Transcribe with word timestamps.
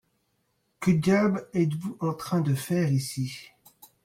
Que 0.79 0.89
diable 0.89 1.47
êtes-vous 1.53 1.95
en 1.99 2.15
train 2.15 2.41
de 2.41 2.55
faire 2.55 2.91
ici? 2.91 3.51